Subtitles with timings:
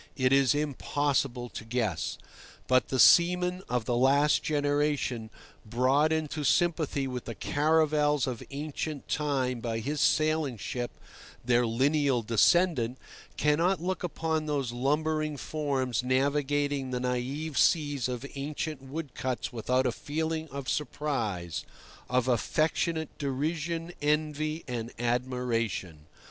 [0.15, 2.17] It is impossible to guess.
[2.67, 5.29] But the seaman of the last generation,
[5.63, 10.89] brought into sympathy with the caravels of ancient time by his sailing ship,
[11.45, 12.97] their lineal descendant,
[13.37, 19.91] cannot look upon those lumbering forms navigating the naïve seas of ancient woodcuts without a
[19.91, 21.63] feeling of surprise,
[22.09, 26.07] of affectionate derision, envy, and admiration.